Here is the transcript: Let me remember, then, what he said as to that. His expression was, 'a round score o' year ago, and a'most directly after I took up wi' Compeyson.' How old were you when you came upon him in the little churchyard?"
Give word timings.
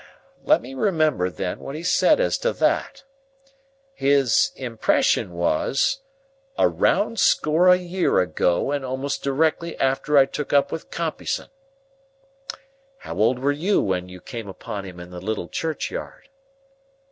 Let 0.43 0.63
me 0.63 0.73
remember, 0.73 1.29
then, 1.29 1.59
what 1.59 1.75
he 1.75 1.83
said 1.83 2.19
as 2.19 2.39
to 2.39 2.53
that. 2.53 3.03
His 3.93 4.49
expression 4.55 5.33
was, 5.33 5.99
'a 6.57 6.67
round 6.69 7.19
score 7.19 7.69
o' 7.69 7.73
year 7.73 8.17
ago, 8.17 8.71
and 8.71 8.83
a'most 8.83 9.21
directly 9.21 9.77
after 9.79 10.17
I 10.17 10.25
took 10.25 10.53
up 10.53 10.71
wi' 10.71 10.79
Compeyson.' 10.89 11.49
How 12.97 13.15
old 13.15 13.37
were 13.37 13.51
you 13.51 13.79
when 13.79 14.09
you 14.09 14.19
came 14.21 14.47
upon 14.49 14.85
him 14.85 14.99
in 14.99 15.11
the 15.11 15.21
little 15.21 15.47
churchyard?" 15.49 16.29